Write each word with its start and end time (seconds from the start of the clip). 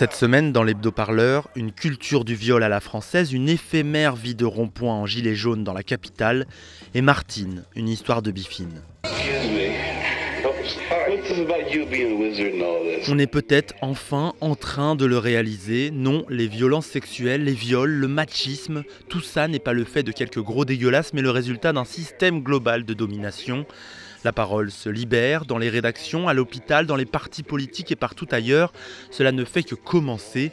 Cette 0.00 0.14
semaine, 0.14 0.50
dans 0.50 0.62
l'hebdo-parleur, 0.62 1.50
une 1.54 1.72
culture 1.72 2.24
du 2.24 2.34
viol 2.34 2.62
à 2.62 2.70
la 2.70 2.80
française, 2.80 3.34
une 3.34 3.50
éphémère 3.50 4.16
vie 4.16 4.34
de 4.34 4.46
rond-point 4.46 4.94
en 4.94 5.04
gilet 5.04 5.34
jaune 5.34 5.62
dans 5.62 5.74
la 5.74 5.82
capitale, 5.82 6.46
et 6.94 7.02
Martine, 7.02 7.64
une 7.76 7.86
histoire 7.86 8.22
de 8.22 8.30
bifine. 8.30 8.80
On 13.08 13.18
est 13.18 13.26
peut-être 13.26 13.74
enfin 13.82 14.32
en 14.40 14.54
train 14.54 14.94
de 14.94 15.04
le 15.04 15.18
réaliser. 15.18 15.90
Non, 15.90 16.24
les 16.30 16.46
violences 16.46 16.86
sexuelles, 16.86 17.44
les 17.44 17.52
viols, 17.52 17.90
le 17.90 18.08
machisme, 18.08 18.84
tout 19.10 19.20
ça 19.20 19.48
n'est 19.48 19.58
pas 19.58 19.74
le 19.74 19.84
fait 19.84 20.02
de 20.02 20.12
quelques 20.12 20.40
gros 20.40 20.64
dégueulasses, 20.64 21.12
mais 21.12 21.20
le 21.20 21.30
résultat 21.30 21.74
d'un 21.74 21.84
système 21.84 22.40
global 22.40 22.86
de 22.86 22.94
domination. 22.94 23.66
La 24.22 24.32
parole 24.32 24.70
se 24.70 24.90
libère 24.90 25.46
dans 25.46 25.56
les 25.56 25.70
rédactions, 25.70 26.28
à 26.28 26.34
l'hôpital, 26.34 26.86
dans 26.86 26.96
les 26.96 27.06
partis 27.06 27.42
politiques 27.42 27.90
et 27.90 27.96
partout 27.96 28.28
ailleurs. 28.30 28.72
Cela 29.10 29.32
ne 29.32 29.44
fait 29.44 29.62
que 29.62 29.74
commencer. 29.74 30.52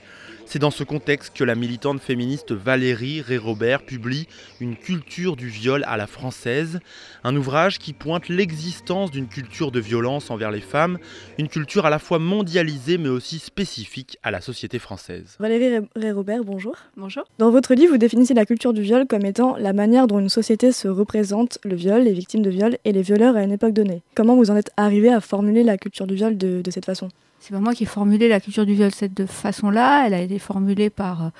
C'est 0.49 0.59
dans 0.59 0.71
ce 0.71 0.85
contexte 0.85 1.35
que 1.35 1.43
la 1.43 1.55
militante 1.55 1.99
féministe 1.99 2.53
Valérie 2.53 3.19
Ré-Robert 3.19 3.83
publie 3.83 4.29
Une 4.61 4.77
culture 4.77 5.35
du 5.35 5.49
viol 5.49 5.83
à 5.85 5.97
la 5.97 6.07
française, 6.07 6.79
un 7.25 7.35
ouvrage 7.35 7.79
qui 7.79 7.91
pointe 7.91 8.29
l'existence 8.29 9.11
d'une 9.11 9.27
culture 9.27 9.73
de 9.73 9.81
violence 9.81 10.31
envers 10.31 10.49
les 10.49 10.61
femmes, 10.61 10.99
une 11.37 11.49
culture 11.49 11.85
à 11.85 11.89
la 11.89 11.99
fois 11.99 12.17
mondialisée 12.17 12.97
mais 12.97 13.09
aussi 13.09 13.39
spécifique 13.39 14.17
à 14.23 14.31
la 14.31 14.39
société 14.39 14.79
française. 14.79 15.35
Valérie 15.37 15.85
Ré-Robert, 15.97 16.45
bonjour. 16.45 16.77
Bonjour. 16.95 17.25
Dans 17.39 17.51
votre 17.51 17.73
livre, 17.73 17.91
vous 17.91 17.97
définissez 17.97 18.33
la 18.33 18.45
culture 18.45 18.71
du 18.71 18.83
viol 18.83 19.05
comme 19.05 19.25
étant 19.25 19.57
la 19.57 19.73
manière 19.73 20.07
dont 20.07 20.19
une 20.19 20.29
société 20.29 20.71
se 20.71 20.87
représente 20.87 21.59
le 21.65 21.75
viol, 21.75 22.03
les 22.03 22.13
victimes 22.13 22.41
de 22.41 22.49
viol 22.49 22.77
et 22.85 22.93
les 22.93 23.01
violeurs 23.01 23.35
à 23.35 23.43
une 23.43 23.51
époque 23.51 23.73
donnée. 23.73 24.01
Comment 24.15 24.37
vous 24.37 24.49
en 24.49 24.55
êtes 24.55 24.71
arrivé 24.77 25.09
à 25.09 25.19
formuler 25.19 25.63
la 25.63 25.77
culture 25.77 26.07
du 26.07 26.15
viol 26.15 26.37
de, 26.37 26.61
de 26.61 26.71
cette 26.71 26.85
façon? 26.85 27.09
C'est 27.39 27.51
pas 27.51 27.59
moi 27.59 27.73
qui 27.73 27.83
ai 27.83 27.87
formulé 27.87 28.27
la 28.27 28.39
culture 28.39 28.65
du 28.65 28.73
viol 28.73 28.89
de 28.89 28.95
cette 28.95 29.25
façon-là. 29.25 30.07
Elle 30.07 30.13
a 30.13 30.21
été 30.21 30.39
formulée 30.39 30.89
par 30.89 31.31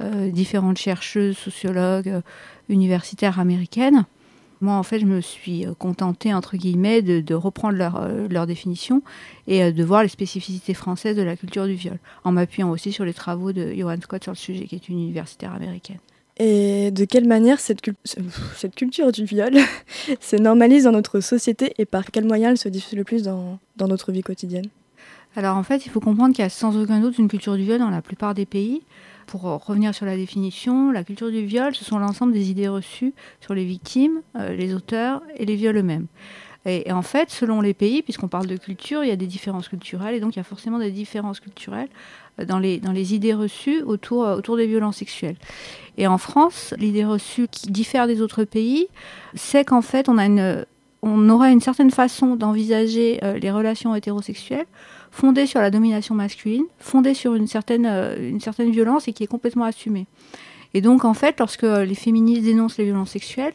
euh, 0.00 0.30
différentes 0.30 0.78
chercheuses, 0.78 1.36
sociologues, 1.36 2.08
euh, 2.08 2.20
universitaires 2.68 3.40
américaines. 3.40 4.04
Moi, 4.60 4.74
en 4.74 4.82
fait, 4.82 4.98
je 4.98 5.04
me 5.04 5.20
suis 5.20 5.66
contentée, 5.78 6.32
entre 6.32 6.56
guillemets, 6.56 7.02
de, 7.02 7.20
de 7.20 7.34
reprendre 7.34 7.76
leur, 7.76 7.96
euh, 7.96 8.26
leur, 8.28 8.46
définition 8.46 9.02
et 9.46 9.62
euh, 9.62 9.70
de 9.70 9.84
voir 9.84 10.02
les 10.02 10.08
spécificités 10.08 10.72
françaises 10.72 11.16
de 11.16 11.22
la 11.22 11.36
culture 11.36 11.66
du 11.66 11.74
viol, 11.74 11.98
en 12.24 12.32
m'appuyant 12.32 12.70
aussi 12.70 12.90
sur 12.90 13.04
les 13.04 13.12
travaux 13.12 13.52
de 13.52 13.74
Johan 13.74 14.00
Scott 14.00 14.22
sur 14.22 14.32
le 14.32 14.36
sujet, 14.36 14.64
qui 14.64 14.74
est 14.74 14.88
une 14.88 14.98
universitaire 14.98 15.52
américaine. 15.52 15.98
Et 16.38 16.90
de 16.90 17.04
quelle 17.04 17.26
manière 17.26 17.60
cette, 17.60 17.80
cul 17.80 17.94
cette 18.54 18.74
culture 18.74 19.12
du 19.12 19.24
viol 19.24 19.54
se 20.20 20.36
normalise 20.36 20.84
dans 20.84 20.92
notre 20.92 21.20
société 21.20 21.72
et 21.78 21.84
par 21.84 22.10
quels 22.10 22.26
moyens 22.26 22.52
elle 22.52 22.58
se 22.58 22.68
diffuse 22.68 22.96
le 22.96 23.04
plus 23.04 23.22
dans 23.22 23.58
notre 23.78 24.12
vie 24.12 24.22
quotidienne? 24.22 24.66
Alors 25.36 25.56
en 25.56 25.62
fait, 25.62 25.86
il 25.86 25.90
faut 25.90 26.00
comprendre 26.00 26.34
qu'il 26.34 26.42
y 26.42 26.46
a 26.46 26.50
sans 26.50 26.76
aucun 26.76 27.00
doute 27.00 27.18
une 27.18 27.28
culture 27.28 27.56
du 27.56 27.62
viol 27.62 27.78
dans 27.78 27.90
la 27.90 28.02
plupart 28.02 28.34
des 28.34 28.46
pays. 28.46 28.82
Pour 29.26 29.42
revenir 29.42 29.94
sur 29.94 30.06
la 30.06 30.16
définition, 30.16 30.92
la 30.92 31.02
culture 31.02 31.30
du 31.30 31.44
viol, 31.44 31.74
ce 31.74 31.84
sont 31.84 31.98
l'ensemble 31.98 32.32
des 32.32 32.48
idées 32.50 32.68
reçues 32.68 33.12
sur 33.40 33.54
les 33.54 33.64
victimes, 33.64 34.22
euh, 34.36 34.54
les 34.54 34.72
auteurs 34.72 35.20
et 35.36 35.44
les 35.44 35.56
viols 35.56 35.76
eux-mêmes. 35.76 36.06
Et, 36.68 36.90
en 36.90 37.02
fait, 37.02 37.30
selon 37.30 37.60
les 37.60 37.74
pays, 37.74 38.02
puisqu'on 38.02 38.26
parle 38.26 38.48
de 38.48 38.56
culture, 38.56 39.04
il 39.04 39.08
y 39.08 39.12
a 39.12 39.16
des 39.16 39.28
différences 39.28 39.68
culturelles, 39.68 40.16
et 40.16 40.20
donc 40.20 40.34
il 40.34 40.38
y 40.38 40.40
a 40.40 40.44
forcément 40.44 40.80
des 40.80 40.90
différences 40.90 41.38
culturelles 41.38 41.88
dans 42.44 42.58
les, 42.58 42.80
dans 42.80 42.90
les 42.90 43.14
idées 43.14 43.34
reçues 43.34 43.82
autour, 43.82 44.26
autour 44.26 44.56
des 44.56 44.66
violences 44.66 44.96
sexuelles. 44.96 45.36
Et 45.96 46.08
en 46.08 46.18
France, 46.18 46.74
l'idée 46.76 47.04
reçue 47.04 47.46
qui 47.46 47.70
diffère 47.70 48.08
des 48.08 48.20
autres 48.20 48.42
pays, 48.42 48.88
c'est 49.34 49.64
qu'en 49.64 49.80
fait, 49.80 50.08
on, 50.08 50.18
a 50.18 50.26
une, 50.26 50.66
on 51.02 51.28
aura 51.28 51.50
une 51.50 51.60
certaine 51.60 51.90
façon 51.90 52.36
d'envisager 52.36 53.20
euh, 53.22 53.38
les 53.38 53.50
relations 53.50 53.94
hétérosexuelles 53.94 54.66
fondée 55.10 55.46
sur 55.46 55.60
la 55.60 55.70
domination 55.70 56.14
masculine, 56.14 56.64
fondée 56.78 57.14
sur 57.14 57.34
une 57.34 57.46
certaine, 57.46 57.86
euh, 57.86 58.30
une 58.30 58.40
certaine 58.40 58.70
violence 58.70 59.08
et 59.08 59.12
qui 59.12 59.24
est 59.24 59.28
complètement 59.28 59.64
assumée. 59.64 60.06
Et 60.74 60.80
donc, 60.80 61.04
en 61.04 61.14
fait, 61.14 61.38
lorsque 61.38 61.62
les 61.62 61.94
féministes 61.94 62.42
dénoncent 62.42 62.76
les 62.76 62.84
violences 62.84 63.10
sexuelles, 63.10 63.54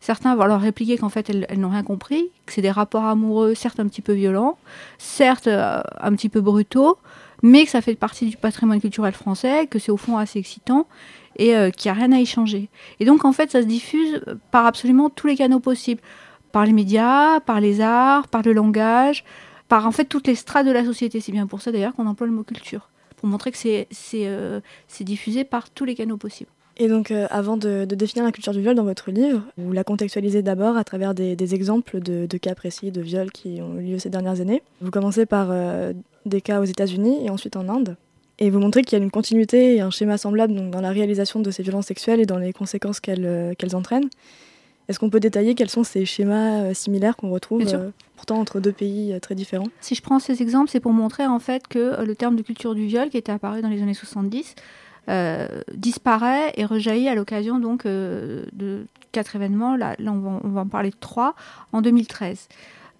certains 0.00 0.34
vont 0.34 0.46
leur 0.46 0.60
répliquer 0.60 0.98
qu'en 0.98 1.08
fait, 1.08 1.30
elles, 1.30 1.58
n'ont 1.58 1.70
rien 1.70 1.82
compris, 1.82 2.30
que 2.46 2.52
c'est 2.52 2.62
des 2.62 2.70
rapports 2.70 3.04
amoureux, 3.04 3.54
certes 3.54 3.78
un 3.78 3.86
petit 3.86 4.02
peu 4.02 4.12
violents, 4.12 4.58
certes 4.98 5.46
euh, 5.46 5.80
un 6.00 6.12
petit 6.12 6.28
peu 6.28 6.40
brutaux, 6.40 6.98
mais 7.42 7.64
que 7.64 7.70
ça 7.70 7.80
fait 7.80 7.94
partie 7.94 8.26
du 8.26 8.36
patrimoine 8.36 8.80
culturel 8.80 9.12
français, 9.12 9.66
que 9.66 9.78
c'est 9.78 9.92
au 9.92 9.96
fond 9.96 10.16
assez 10.16 10.38
excitant 10.38 10.86
et 11.36 11.56
euh, 11.56 11.70
qu'il 11.70 11.90
n'y 11.90 11.98
a 11.98 12.00
rien 12.00 12.12
à 12.12 12.18
y 12.18 12.26
changer. 12.26 12.68
Et 13.00 13.04
donc, 13.04 13.24
en 13.24 13.32
fait, 13.32 13.50
ça 13.50 13.62
se 13.62 13.66
diffuse 13.66 14.22
par 14.50 14.66
absolument 14.66 15.08
tous 15.08 15.26
les 15.26 15.36
canaux 15.36 15.60
possibles. 15.60 16.00
Par 16.52 16.66
les 16.66 16.72
médias, 16.72 17.40
par 17.40 17.60
les 17.60 17.80
arts, 17.80 18.28
par 18.28 18.42
le 18.42 18.52
langage, 18.52 19.24
par 19.68 19.86
en 19.86 19.92
fait 19.92 20.04
toutes 20.04 20.26
les 20.26 20.34
strates 20.34 20.66
de 20.66 20.72
la 20.72 20.84
société. 20.84 21.20
C'est 21.20 21.32
bien 21.32 21.46
pour 21.46 21.62
ça 21.62 21.72
d'ailleurs 21.72 21.94
qu'on 21.94 22.06
emploie 22.06 22.26
le 22.26 22.32
mot 22.32 22.44
culture, 22.44 22.88
pour 23.16 23.28
montrer 23.28 23.50
que 23.50 23.58
c'est 23.58 23.88
euh, 24.14 24.60
diffusé 25.00 25.44
par 25.44 25.70
tous 25.70 25.84
les 25.84 25.94
canaux 25.94 26.18
possibles. 26.18 26.50
Et 26.78 26.88
donc, 26.88 27.10
euh, 27.10 27.26
avant 27.30 27.56
de, 27.56 27.84
définir 27.84 28.24
la 28.24 28.32
culture 28.32 28.52
du 28.52 28.60
viol 28.60 28.74
dans 28.74 28.84
votre 28.84 29.10
livre, 29.10 29.42
vous 29.58 29.72
la 29.72 29.84
contextualisez 29.84 30.42
d'abord 30.42 30.76
à 30.76 30.84
travers 30.84 31.14
des, 31.14 31.54
exemples 31.54 32.00
de, 32.00 32.38
cas 32.38 32.54
précis 32.54 32.90
de 32.90 33.00
viols 33.00 33.30
qui 33.30 33.60
ont 33.60 33.78
eu 33.78 33.82
lieu 33.82 33.98
ces 33.98 34.10
dernières 34.10 34.40
années. 34.40 34.62
Vous 34.80 34.90
commencez 34.90 35.26
par 35.26 35.48
euh, 35.50 35.92
des 36.24 36.40
cas 36.40 36.60
aux 36.60 36.64
États-Unis 36.64 37.24
et 37.24 37.30
ensuite 37.30 37.56
en 37.56 37.68
Inde. 37.68 37.96
Et 38.38 38.48
vous 38.50 38.58
montrez 38.58 38.82
qu'il 38.82 38.98
y 38.98 39.00
a 39.00 39.04
une 39.04 39.10
continuité 39.10 39.76
et 39.76 39.80
un 39.82 39.90
schéma 39.90 40.16
semblable 40.16 40.70
dans 40.70 40.80
la 40.80 40.90
réalisation 40.90 41.40
de 41.40 41.50
ces 41.50 41.62
violences 41.62 41.86
sexuelles 41.86 42.20
et 42.20 42.26
dans 42.26 42.38
les 42.38 42.52
conséquences 42.52 42.98
qu'elles 43.00 43.26
euh, 43.26 43.54
entraînent. 43.74 44.08
Est-ce 44.92 45.00
qu'on 45.00 45.08
peut 45.08 45.20
détailler 45.20 45.54
quels 45.54 45.70
sont 45.70 45.84
ces 45.84 46.04
schémas 46.04 46.64
euh, 46.64 46.74
similaires 46.74 47.16
qu'on 47.16 47.30
retrouve 47.30 47.66
euh, 47.72 47.88
pourtant 48.14 48.38
entre 48.38 48.60
deux 48.60 48.72
pays 48.72 49.12
euh, 49.12 49.20
très 49.20 49.34
différents? 49.34 49.68
Si 49.80 49.94
je 49.94 50.02
prends 50.02 50.18
ces 50.18 50.42
exemples, 50.42 50.70
c'est 50.70 50.80
pour 50.80 50.92
montrer 50.92 51.26
en 51.26 51.38
fait 51.38 51.66
que 51.66 52.04
le 52.04 52.14
terme 52.14 52.36
de 52.36 52.42
culture 52.42 52.74
du 52.74 52.86
viol 52.86 53.08
qui 53.08 53.16
était 53.16 53.32
apparu 53.32 53.62
dans 53.62 53.70
les 53.70 53.80
années 53.80 53.94
70 53.94 54.54
euh, 55.08 55.48
disparaît 55.74 56.52
et 56.56 56.64
rejaillit 56.64 57.08
à 57.08 57.16
l'occasion 57.16 57.58
donc 57.58 57.86
euh, 57.86 58.44
de 58.52 58.86
quatre 59.10 59.34
événements. 59.34 59.74
Là, 59.74 59.96
là 59.98 60.12
on, 60.12 60.20
va, 60.20 60.40
on, 60.44 60.48
va, 60.50 60.60
en 60.60 60.68
parler 60.68 60.90
de 60.90 60.96
trois 61.00 61.34
en 61.72 61.82
2013. 61.82 62.46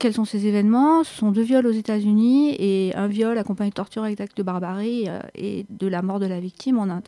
Quels 0.01 0.13
sont 0.13 0.25
ces 0.25 0.47
événements? 0.49 1.05
Ce 1.05 1.15
sont 1.15 1.31
deux 1.31 1.43
viols 1.43 1.65
aux 1.65 1.71
États-Unis 1.71 2.57
et 2.59 2.93
un 2.97 3.07
viol 3.07 3.39
accompagné 3.39 3.71
de 3.71 3.77
torture 3.77 4.03
avec 4.03 4.21
acte 4.21 4.37
de 4.37 4.43
barbarie 4.43 5.05
euh, 5.07 5.21
et 5.37 5.65
de 5.71 5.87
la 5.87 6.03
mort 6.03 6.19
de 6.19 6.27
la 6.27 6.41
victime 6.41 6.81
en 6.81 6.89
Inde. 6.91 7.07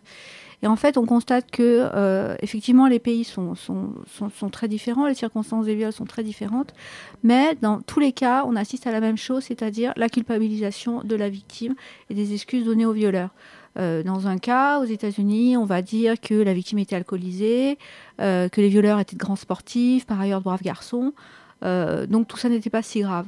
Et 0.65 0.67
en 0.67 0.77
fait, 0.77 0.97
on 0.97 1.05
constate 1.05 1.51
que 1.51 1.91
euh, 1.95 2.37
effectivement 2.41 2.87
les 2.87 2.99
pays 2.99 3.23
sont, 3.23 3.55
très 4.51 4.67
différents, 4.67 5.07
les 5.07 5.13
circonstances 5.13 5.67
des 5.67 5.75
viols 5.75 5.93
sont 5.93 6.07
très 6.07 6.23
différentes, 6.23 6.73
mais 7.23 7.55
dans 7.61 7.83
tous 7.83 8.01
les 8.01 8.13
cas, 8.13 8.45
on 8.47 8.57
assiste 8.57 8.87
à 8.87 8.91
la 8.91 9.01
même 9.01 9.19
chose, 9.19 9.45
c'est-à-dire 9.45 9.93
la 9.97 10.09
culpabilisation 10.09 11.03
de 11.05 11.17
la 11.17 11.29
victime 11.29 11.75
et 12.09 12.15
des 12.15 12.33
excuses 12.33 12.65
données 12.65 12.87
aux 12.87 12.95
violeurs. 12.95 13.29
Euh, 13.79 14.03
dans 14.03 14.27
un 14.27 14.39
cas, 14.39 14.81
aux 14.81 14.85
États-Unis, 14.85 15.59
on 15.59 15.67
va 15.67 15.83
dire 15.83 16.19
que 16.19 16.33
la 16.33 16.55
victime 16.55 16.79
était 16.79 16.97
alcoolisée, 16.97 17.77
euh, 18.23 18.49
que 18.49 18.63
les 18.63 18.69
violeurs 18.69 18.99
étaient 19.01 19.17
de 19.17 19.21
grands 19.21 19.37
sportifs, 19.37 20.07
par 20.07 20.19
ailleurs 20.19 20.39
de 20.39 20.45
braves 20.45 20.63
garçons. 20.63 21.13
Donc 21.61 22.27
tout 22.29 22.37
ça 22.37 22.49
n'était 22.49 22.71
pas 22.71 22.83
si 22.83 23.01
grave. 23.01 23.27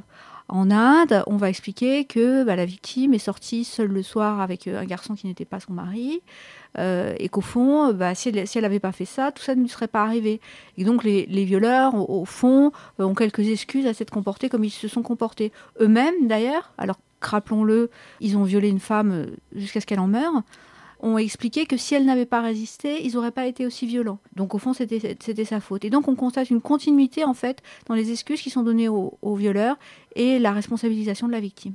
En 0.49 0.71
Inde, 0.71 1.23
on 1.27 1.35
va 1.35 1.49
expliquer 1.49 2.05
que 2.05 2.43
bah, 2.43 2.55
la 2.55 2.65
victime 2.65 3.13
est 3.13 3.19
sortie 3.19 3.65
seule 3.65 3.89
le 3.89 4.01
soir 4.01 4.39
avec 4.39 4.67
un 4.67 4.85
garçon 4.85 5.13
qui 5.15 5.27
n'était 5.27 5.45
pas 5.45 5.59
son 5.59 5.73
mari, 5.73 6.21
euh, 6.77 7.13
et 7.19 7.27
qu'au 7.27 7.41
fond, 7.41 7.91
bah, 7.91 8.15
si 8.15 8.29
elle 8.29 8.61
n'avait 8.61 8.79
pas 8.79 8.93
fait 8.93 9.05
ça, 9.05 9.31
tout 9.31 9.43
ça 9.43 9.55
ne 9.55 9.61
lui 9.61 9.69
serait 9.69 9.89
pas 9.89 10.03
arrivé. 10.03 10.39
Et 10.77 10.85
donc 10.85 11.03
les, 11.03 11.25
les 11.25 11.43
violeurs, 11.43 11.95
au, 11.95 12.21
au 12.21 12.25
fond, 12.25 12.71
euh, 12.99 13.03
ont 13.03 13.15
quelques 13.15 13.47
excuses 13.47 13.87
à 13.87 13.93
s'être 13.93 14.11
comportés 14.11 14.47
comme 14.47 14.63
ils 14.63 14.69
se 14.69 14.87
sont 14.87 15.01
comportés. 15.01 15.51
Eux-mêmes, 15.81 16.27
d'ailleurs, 16.27 16.71
alors 16.77 16.97
rappelons-le, 17.21 17.89
ils 18.21 18.37
ont 18.37 18.43
violé 18.43 18.69
une 18.69 18.79
femme 18.79 19.27
jusqu'à 19.53 19.81
ce 19.81 19.85
qu'elle 19.85 19.99
en 19.99 20.07
meure, 20.07 20.43
ont 20.99 21.17
expliqué 21.17 21.65
que 21.65 21.77
si 21.77 21.95
elle 21.95 22.05
n'avait 22.05 22.25
pas 22.25 22.41
résisté, 22.41 23.05
ils 23.05 23.13
n'auraient 23.13 23.31
pas 23.31 23.45
été 23.45 23.65
aussi 23.65 23.85
violents. 23.85 24.19
Donc 24.35 24.55
au 24.55 24.57
fond, 24.57 24.73
c'était 24.73 25.45
sa 25.45 25.59
faute. 25.59 25.85
Et 25.85 25.89
donc 25.89 26.07
on 26.07 26.15
constate 26.15 26.49
une 26.49 26.61
continuité 26.61 27.23
en 27.23 27.33
fait 27.33 27.61
dans 27.87 27.95
les 27.95 28.11
excuses 28.11 28.41
qui 28.41 28.49
sont 28.49 28.63
données 28.63 28.89
aux, 28.89 29.17
aux 29.21 29.35
violeurs 29.35 29.77
et 30.15 30.39
la 30.39 30.51
responsabilisation 30.51 31.27
de 31.27 31.31
la 31.31 31.39
victime. 31.39 31.73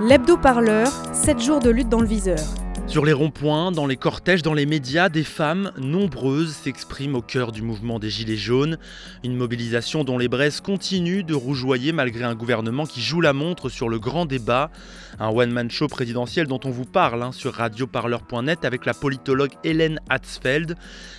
L'hebdo-parleur, 0.00 0.92
7 1.12 1.40
jours 1.40 1.58
de 1.58 1.70
lutte 1.70 1.88
dans 1.88 2.00
le 2.00 2.06
viseur. 2.06 2.38
Sur 2.88 3.04
les 3.04 3.12
ronds-points, 3.12 3.70
dans 3.70 3.86
les 3.86 3.98
cortèges, 3.98 4.40
dans 4.40 4.54
les 4.54 4.64
médias, 4.64 5.10
des 5.10 5.22
femmes 5.22 5.72
nombreuses 5.76 6.54
s'expriment 6.54 7.16
au 7.16 7.20
cœur 7.20 7.52
du 7.52 7.60
mouvement 7.60 7.98
des 7.98 8.08
Gilets 8.08 8.38
jaunes. 8.38 8.78
Une 9.22 9.36
mobilisation 9.36 10.04
dont 10.04 10.16
les 10.16 10.28
braises 10.28 10.62
continuent 10.62 11.22
de 11.22 11.34
rougeoyer 11.34 11.92
malgré 11.92 12.24
un 12.24 12.34
gouvernement 12.34 12.86
qui 12.86 13.02
joue 13.02 13.20
la 13.20 13.34
montre 13.34 13.68
sur 13.68 13.90
le 13.90 13.98
grand 13.98 14.24
débat. 14.24 14.70
Un 15.20 15.28
one-man 15.28 15.70
show 15.70 15.86
présidentiel 15.86 16.46
dont 16.46 16.60
on 16.64 16.70
vous 16.70 16.86
parle 16.86 17.22
hein, 17.22 17.32
sur 17.32 17.52
radioparleur.net 17.52 18.64
avec 18.64 18.86
la 18.86 18.94
politologue 18.94 19.52
Hélène 19.64 20.00
Hatzfeld. 20.08 20.74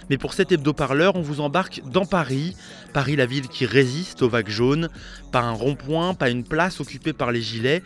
Mais 0.10 0.18
pour 0.18 0.34
cet 0.34 0.52
hebdo-parleur, 0.52 1.16
on 1.16 1.22
vous 1.22 1.40
embarque 1.40 1.84
dans 1.86 2.06
Paris. 2.06 2.56
Paris, 2.94 3.16
la 3.16 3.28
ville 3.28 3.48
qui 3.48 3.68
résiste 3.68 4.24
aux 4.24 4.30
vagues 4.30 4.50
jaunes. 4.50 4.90
Pas 5.32 5.42
un 5.42 5.52
rond-point, 5.52 6.16
pas 6.16 6.32
une 6.32 6.44
place 6.44 6.80
occupée 6.80 7.14
par 7.14 7.32
les 7.32 7.44
gilets. 7.44 7.84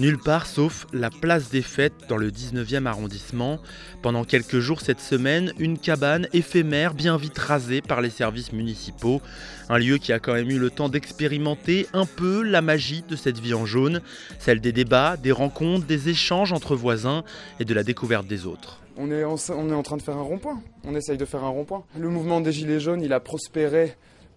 Nulle 0.00 0.18
part 0.18 0.46
sauf 0.46 0.88
la 0.92 1.08
place 1.08 1.50
des 1.50 1.62
fêtes 1.62 2.08
dans 2.08 2.16
le 2.16 2.32
19e 2.32 2.86
arrondissement. 2.86 3.60
Pendant 4.02 4.24
quelques 4.24 4.58
jours 4.58 4.80
cette 4.80 4.98
semaine, 4.98 5.52
une 5.60 5.78
cabane 5.78 6.26
éphémère 6.32 6.94
bien 6.94 7.16
vite 7.16 7.38
rasée 7.38 7.80
par 7.80 8.00
les 8.00 8.10
services 8.10 8.52
municipaux. 8.52 9.22
Un 9.68 9.78
lieu 9.78 9.98
qui 9.98 10.12
a 10.12 10.18
quand 10.18 10.32
même 10.32 10.50
eu 10.50 10.58
le 10.58 10.70
temps 10.70 10.88
d'expérimenter 10.88 11.86
un 11.92 12.06
peu 12.06 12.42
la 12.42 12.60
magie 12.60 13.04
de 13.08 13.14
cette 13.14 13.38
vie 13.38 13.54
en 13.54 13.66
jaune, 13.66 14.00
celle 14.40 14.60
des 14.60 14.72
débats, 14.72 15.16
des 15.16 15.30
rencontres, 15.30 15.86
des 15.86 16.08
échanges 16.08 16.52
entre 16.52 16.74
voisins 16.74 17.22
et 17.60 17.64
de 17.64 17.72
la 17.72 17.84
découverte 17.84 18.26
des 18.26 18.46
autres. 18.46 18.80
On 18.96 19.12
est, 19.12 19.22
en, 19.22 19.36
train 19.82 19.96
de 19.96 20.02
faire 20.02 20.16
un 20.16 20.22
rond-point. 20.22 20.60
On 20.84 20.96
essaye 20.96 21.18
de 21.18 21.24
faire 21.24 21.44
un 21.44 21.48
rond-point. 21.48 21.84
Le 21.96 22.08
mouvement 22.08 22.40
des 22.40 22.50
Gilets 22.50 22.80
jaunes, 22.80 23.02
il 23.02 23.12
a 23.12 23.20
prospéré 23.20 23.94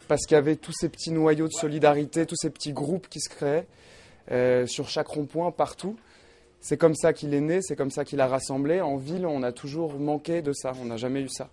parce 0.08 0.28
qu'il 0.28 0.36
y 0.36 0.38
avait 0.38 0.56
tous 0.56 0.74
ces 0.74 0.90
petits 0.90 1.12
noyaux 1.12 1.48
de 1.48 1.54
solidarité, 1.54 2.28
tous 2.28 2.38
ces 2.38 2.52
petits 2.52 2.74
groupes 2.74 3.08
qui 3.10 3.20
se 3.20 3.30
créaient. 3.30 3.66
Euh, 4.32 4.66
sur 4.66 4.90
chaque 4.90 5.08
rond-point, 5.08 5.52
partout. 5.52 5.96
C'est 6.60 6.78
comme 6.78 6.96
ça 6.96 7.14
qu'il 7.14 7.34
est 7.34 7.42
né, 7.42 7.62
c'est 7.62 7.76
comme 7.76 7.92
ça 7.92 8.04
qu'il 8.04 8.20
a 8.20 8.28
rassemblé. 8.28 8.82
En 8.82 8.98
ville, 8.98 9.26
on 9.26 9.44
a 9.44 9.52
toujours 9.52 10.00
manqué 10.00 10.42
de 10.42 10.54
ça, 10.54 10.74
on 10.82 10.86
n'a 10.86 10.98
jamais 10.98 11.22
eu 11.22 11.30
ça. 11.30 11.50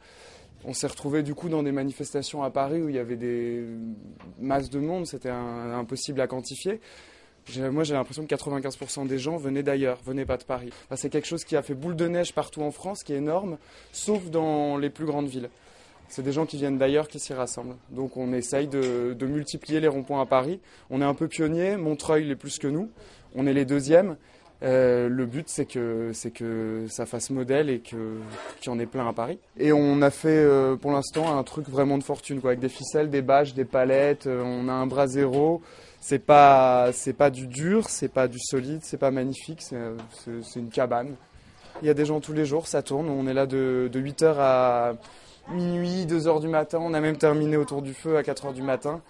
On 0.64 0.72
s'est 0.72 0.86
retrouvé 0.86 1.22
du 1.22 1.34
coup 1.34 1.50
dans 1.50 1.62
des 1.62 1.72
manifestations 1.72 2.42
à 2.42 2.50
Paris 2.50 2.80
où 2.80 2.88
il 2.88 2.94
y 2.94 2.98
avait 2.98 3.16
des 3.16 3.64
masses 4.40 4.70
de 4.70 4.78
monde, 4.78 5.06
c'était 5.06 5.28
impossible 5.30 6.20
à 6.22 6.26
quantifier. 6.26 6.80
Moi, 7.58 7.84
j'ai 7.84 7.92
l'impression 7.92 8.26
que 8.26 8.34
95% 8.34 9.06
des 9.06 9.18
gens 9.18 9.36
venaient 9.36 9.62
d'ailleurs, 9.62 10.00
venaient 10.02 10.24
pas 10.24 10.38
de 10.38 10.44
Paris. 10.44 10.70
c'est 10.96 11.10
quelque 11.10 11.26
chose 11.26 11.44
qui 11.44 11.56
a 11.56 11.62
fait 11.62 11.74
boule 11.74 11.94
de 11.94 12.08
neige 12.08 12.32
partout 12.32 12.62
en 12.62 12.70
France, 12.70 13.04
qui 13.04 13.12
est 13.12 13.18
énorme, 13.18 13.58
sauf 13.92 14.30
dans 14.30 14.78
les 14.78 14.88
plus 14.88 15.04
grandes 15.04 15.28
villes. 15.28 15.50
C'est 16.14 16.22
des 16.22 16.30
gens 16.30 16.46
qui 16.46 16.58
viennent 16.58 16.78
d'ailleurs 16.78 17.08
qui 17.08 17.18
s'y 17.18 17.34
rassemblent. 17.34 17.74
Donc 17.90 18.16
on 18.16 18.32
essaye 18.32 18.68
de, 18.68 19.16
multiplier 19.26 19.80
les 19.80 19.88
ronds-points 19.88 20.20
à 20.22 20.26
Paris. 20.26 20.60
On 20.88 21.02
est 21.02 21.04
un 21.04 21.12
peu 21.12 21.26
pionnier, 21.26 21.76
Montreuil 21.76 22.30
est 22.30 22.36
plus 22.36 22.60
que 22.60 22.68
nous. 22.68 22.88
On 23.34 23.48
est 23.48 23.52
les 23.52 23.64
deuxièmes. 23.64 24.16
Euh, 24.62 25.08
le 25.08 25.26
but, 25.26 25.48
c'est 25.48 25.64
que, 25.64 26.12
c'est 26.14 26.30
que 26.30 26.86
ça 26.88 27.04
fasse 27.04 27.30
modèle 27.30 27.68
et 27.68 27.80
qu'il 27.80 27.98
y 28.64 28.68
en 28.68 28.78
ait 28.78 28.86
plein 28.86 29.08
à 29.08 29.12
Paris. 29.12 29.40
Et 29.58 29.72
on 29.72 30.02
a 30.02 30.10
fait 30.10 30.28
euh, 30.28 30.76
pour 30.76 30.92
l'instant 30.92 31.36
un 31.36 31.42
truc 31.42 31.68
vraiment 31.68 31.98
de 31.98 32.04
fortune, 32.04 32.40
quoi, 32.40 32.50
avec 32.50 32.60
des 32.60 32.68
ficelles, 32.68 33.10
des 33.10 33.20
bâches, 33.20 33.52
des 33.54 33.64
palettes. 33.64 34.28
Euh, 34.28 34.40
on 34.44 34.68
a 34.68 34.72
un 34.72 34.86
bras 34.86 35.08
zéro. 35.08 35.62
C'est 36.00 36.20
pas, 36.20 36.90
c'est 36.92 37.14
pas 37.14 37.30
du 37.30 37.48
dur, 37.48 37.88
c'est 37.88 38.06
pas 38.06 38.28
du 38.28 38.38
solide, 38.38 38.82
c'est 38.84 38.98
pas 38.98 39.10
magnifique, 39.10 39.62
c'est, 39.62 39.80
c'est, 40.42 40.60
une 40.60 40.68
cabane. 40.68 41.16
Il 41.82 41.88
y 41.88 41.90
a 41.90 41.94
des 41.94 42.04
gens 42.04 42.20
tous 42.20 42.34
les 42.34 42.44
jours, 42.44 42.68
ça 42.68 42.82
tourne. 42.82 43.08
On 43.08 43.26
est 43.26 43.34
là 43.34 43.46
de, 43.46 43.90
de 43.92 44.00
8h 44.00 44.36
à 44.38 44.92
minuit, 45.48 46.06
2 46.06 46.26
heures 46.26 46.40
du 46.40 46.48
matin. 46.48 46.78
On 46.80 46.94
a 46.94 47.00
même 47.00 47.16
terminé 47.16 47.56
autour 47.56 47.82
du 47.82 47.94
feu 47.94 48.16
à 48.16 48.22
4 48.22 48.46
heures 48.46 48.52
du 48.52 48.62
matin. 48.62 49.00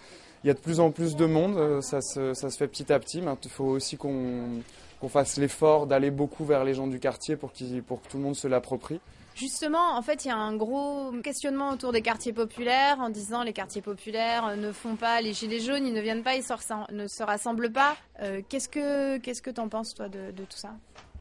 Il 0.42 0.48
y 0.48 0.50
a 0.50 0.54
de 0.54 0.58
plus 0.58 0.80
en 0.80 0.90
plus 0.90 1.16
de 1.16 1.24
monde, 1.24 1.56
euh, 1.56 1.80
ça 1.80 2.02
se, 2.02 2.34
ça 2.34 2.50
se 2.50 2.58
fait 2.58 2.68
petit 2.68 2.92
à 2.92 2.98
petit. 2.98 3.22
Mais 3.22 3.32
il 3.42 3.50
faut 3.50 3.64
aussi 3.64 3.96
qu'on 3.96 4.62
fasse 5.08 5.36
l'effort 5.36 5.86
d'aller 5.86 6.10
beaucoup 6.10 6.44
vers 6.44 6.64
les 6.64 6.74
gens 6.74 6.86
du 6.86 6.98
quartier 6.98 7.36
pour, 7.36 7.50
pour 7.86 8.02
que 8.02 8.08
tout 8.08 8.18
le 8.18 8.22
monde 8.22 8.36
se 8.36 8.48
l'approprie. 8.48 9.00
Justement, 9.34 9.96
en 9.96 10.02
fait, 10.02 10.24
il 10.24 10.28
y 10.28 10.30
a 10.30 10.36
un 10.36 10.54
gros 10.54 11.10
questionnement 11.22 11.70
autour 11.70 11.90
des 11.90 12.02
quartiers 12.02 12.32
populaires 12.32 13.00
en 13.00 13.08
disant 13.08 13.42
les 13.42 13.52
quartiers 13.52 13.82
populaires 13.82 14.56
ne 14.56 14.70
font 14.70 14.94
pas 14.94 15.20
les 15.20 15.32
gilets 15.32 15.58
jaunes, 15.58 15.86
ils 15.86 15.92
ne 15.92 16.00
viennent 16.00 16.22
pas, 16.22 16.36
ils 16.36 16.44
ne 16.92 17.08
se 17.08 17.22
rassemblent 17.24 17.72
pas. 17.72 17.96
Euh, 18.22 18.42
qu'est-ce 18.48 18.68
que 18.68 19.18
qu'est-ce 19.18 19.42
que 19.42 19.50
t'en 19.50 19.68
penses 19.68 19.92
toi 19.94 20.08
de, 20.08 20.30
de 20.30 20.44
tout 20.44 20.56
ça? 20.56 20.70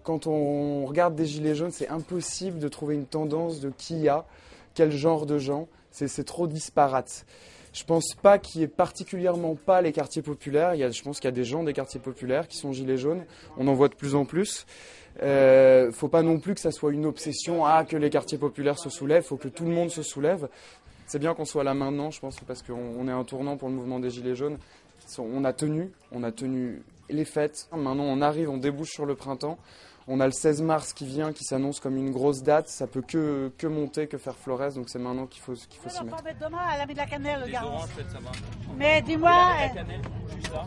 Quand 0.04 0.28
on 0.28 0.86
regarde 0.86 1.16
des 1.16 1.26
gilets 1.26 1.56
jaunes, 1.56 1.72
c'est 1.72 1.88
impossible 1.88 2.60
de 2.60 2.68
trouver 2.68 2.94
une 2.96 3.08
tendance 3.08 3.62
de 3.62 3.72
qui 3.76 4.02
y 4.02 4.10
a 4.10 4.26
quel 4.74 4.92
genre 4.92 5.26
de 5.26 5.38
gens. 5.38 5.68
C'est 5.92 6.26
trop 6.26 6.48
disparate. 6.48 7.26
Je 7.74 7.84
pense 7.84 8.14
pas 8.22 8.38
qu'il 8.38 8.62
y 8.62 8.64
ait 8.64 8.68
particulièrement 8.68 9.56
pas 9.56 9.82
les 9.82 9.92
quartiers 9.92 10.22
populaires. 10.22 10.76
Y 10.76 10.84
a, 10.84 10.92
je 10.92 11.02
pense 11.02 11.20
qu'il 11.20 11.28
y 11.28 11.34
a 11.34 11.36
des 11.36 11.44
gens 11.44 11.64
des 11.64 11.74
quartiers 11.74 12.00
populaires 12.00 12.48
qui 12.48 12.58
sont 12.58 12.72
gilets 12.72 12.98
jaunes. 12.98 13.26
On 13.58 13.68
en 13.68 13.74
voit 13.74 13.90
de 13.90 13.96
plus 13.96 14.14
en 14.14 14.26
plus. 14.26 14.66
Euh, 15.22 15.92
faut 15.92 16.08
pas 16.08 16.22
non 16.22 16.40
plus 16.40 16.54
que 16.54 16.60
ça 16.60 16.72
soit 16.72 16.92
une 16.92 17.06
obsession 17.06 17.66
à 17.66 17.84
que 17.84 17.98
les 17.98 18.10
quartiers 18.10 18.38
populaires 18.38 18.78
se 18.78 18.90
soulèvent. 18.90 19.24
Faut 19.24 19.38
que 19.38 19.48
tout 19.48 19.66
le 19.66 19.72
monde 19.72 19.90
se 19.90 20.04
soulève. 20.04 20.50
C'est 21.08 21.20
bien 21.20 21.34
qu'on 21.34 21.46
soit 21.46 21.64
là 21.64 21.74
maintenant, 21.74 22.12
je 22.12 22.20
pense, 22.20 22.40
parce 22.48 22.62
qu'on 22.62 23.08
est 23.08 23.12
un 23.12 23.24
tournant 23.24 23.58
pour 23.58 23.70
le 23.70 23.76
mouvement 23.76 24.00
des 24.00 24.10
gilets 24.10 24.36
jaunes. 24.36 24.58
On 25.20 25.44
a 25.44 25.54
tenu, 25.54 25.92
on 26.12 26.24
a 26.24 26.32
tenu 26.32 26.82
les 27.10 27.26
fêtes. 27.26 27.68
Maintenant, 27.72 28.04
on 28.04 28.22
arrive, 28.22 28.50
on 28.50 28.58
débouche 28.58 28.92
sur 28.92 29.06
le 29.06 29.16
printemps. 29.16 29.58
On 30.08 30.20
a 30.20 30.26
le 30.26 30.32
16 30.32 30.62
mars 30.62 30.92
qui 30.92 31.06
vient, 31.06 31.32
qui 31.32 31.46
s'annonce 31.46 31.80
comme 31.80 31.96
une 31.96 32.12
grosse 32.12 32.44
date. 32.44 32.68
Ça 32.68 32.88
peut 32.88 33.02
que, 33.02 33.52
que 33.58 33.68
monter, 33.68 34.08
que 34.08 34.18
faire 34.18 34.36
Flores. 34.36 34.74
Donc 34.74 34.90
c'est 34.90 35.00
maintenant 35.00 35.28
qu'il 35.28 35.42
faut, 35.42 35.54
qu'il 35.54 35.80
faut 35.80 35.90
s'y 35.90 36.04
mettre. 36.04 36.18
demain, 36.42 36.60
elle 36.76 36.82
a 36.82 36.86
mis 36.86 36.94
de 36.94 37.00
la 37.00 37.06
cannelle, 37.06 37.42
le 37.46 37.52
garance. 37.52 37.88
Mais 38.78 39.02
dis-moi. 39.02 39.32
La 39.32 39.70
cannelle, 39.70 40.02
juste 40.36 40.52
ça. 40.52 40.66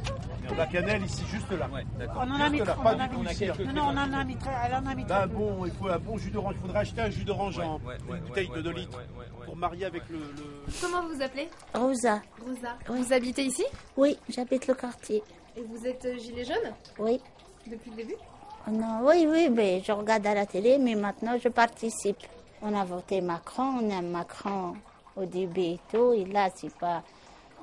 La 0.56 0.66
cannelle 0.66 1.04
ici, 1.04 1.24
juste 1.30 1.50
là. 1.50 1.68
Ouais, 1.72 1.84
on 2.14 2.30
en 2.30 2.40
a 2.40 2.48
mis. 2.48 2.58
Là, 2.60 2.76
on, 2.78 2.86
en 2.86 2.98
a 2.98 3.08
mis 3.08 3.16
non, 3.16 3.72
non, 3.74 3.82
on 3.82 3.96
en 3.98 4.12
a 4.12 4.24
mis. 4.24 4.36
Elle 4.64 4.74
en 4.74 4.86
a 4.86 4.94
mis. 4.94 5.04
Là, 5.04 5.26
bon, 5.26 5.66
il 5.66 5.72
faut 5.72 5.88
un 5.88 5.98
bon 5.98 6.16
jus 6.16 6.30
d'orange. 6.30 6.54
Il 6.56 6.60
faudrait 6.62 6.78
acheter 6.80 7.00
un 7.02 7.10
jus 7.10 7.24
d'orange 7.24 7.58
en 7.58 7.80
une 8.08 8.20
bouteille 8.20 8.48
de 8.48 8.62
2 8.62 8.70
litres 8.70 9.00
pour 9.44 9.56
marier 9.56 9.84
avec 9.84 10.02
le, 10.08 10.18
Comment 10.80 11.06
vous 11.08 11.20
appelez 11.20 11.48
Rosa. 11.74 12.22
Rosa. 12.40 12.76
Vous 12.88 13.12
habitez 13.12 13.44
ici 13.44 13.64
Oui, 13.96 14.16
j'habite 14.28 14.66
le 14.66 14.74
quartier. 14.74 15.22
Et 15.56 15.62
vous 15.62 15.86
êtes 15.86 16.06
gilet 16.20 16.44
jaune 16.44 16.72
Oui. 16.98 17.20
Depuis 17.66 17.90
le 17.90 17.96
début 17.96 18.14
non, 18.70 19.00
oui, 19.04 19.26
oui, 19.28 19.48
mais 19.50 19.80
je 19.84 19.92
regarde 19.92 20.26
à 20.26 20.34
la 20.34 20.46
télé, 20.46 20.78
mais 20.78 20.94
maintenant 20.94 21.36
je 21.42 21.48
participe. 21.48 22.18
On 22.62 22.74
a 22.74 22.84
voté 22.84 23.20
Macron, 23.20 23.80
on 23.80 23.90
aime 23.90 24.10
Macron 24.10 24.74
au 25.16 25.24
début 25.24 25.60
et 25.60 25.80
tout, 25.90 26.12
et 26.12 26.24
là, 26.24 26.48
pas, 26.80 27.02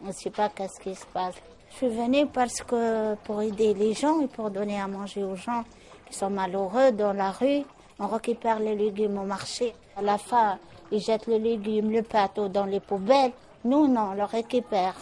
on 0.04 0.08
ne 0.08 0.12
sait 0.14 0.30
pas 0.30 0.50
qu'est-ce 0.50 0.80
qui 0.80 0.96
se 0.96 1.06
passe. 1.08 1.36
Je 1.72 1.76
suis 1.76 1.90
venue 1.90 2.28
parce 2.28 2.62
que 2.62 3.16
pour 3.24 3.42
aider 3.42 3.74
les 3.74 3.94
gens 3.94 4.22
et 4.22 4.28
pour 4.28 4.52
donner 4.52 4.80
à 4.80 4.88
manger 4.88 5.24
aux 5.24 5.36
gens 5.36 5.64
qui 6.08 6.14
sont 6.14 6.30
malheureux 6.30 6.92
dans 6.92 7.14
la 7.14 7.32
rue. 7.32 7.64
On 8.00 8.08
récupère 8.08 8.60
les 8.60 8.76
légumes 8.76 9.18
au 9.18 9.24
marché. 9.24 9.74
À 9.98 10.02
la 10.02 10.18
fin, 10.18 10.58
ils 10.92 11.00
jettent 11.00 11.28
les 11.28 11.40
légumes, 11.40 11.92
le 11.92 12.04
pâteau 12.04 12.48
dans 12.48 12.66
les 12.66 12.80
poubelles. 12.80 13.32
Nous, 13.66 13.88
non, 13.88 14.10
on 14.12 14.14
le 14.14 14.24
récupère. 14.24 14.96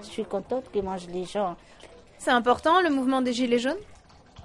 Je 0.00 0.06
suis 0.06 0.24
contente 0.24 0.64
qu'ils 0.72 0.82
mangent 0.82 1.08
les 1.08 1.24
gens. 1.24 1.54
C'est 2.18 2.30
important 2.30 2.80
le 2.80 2.90
mouvement 2.90 3.22
des 3.22 3.32
Gilets 3.32 3.58
jaunes? 3.58 3.76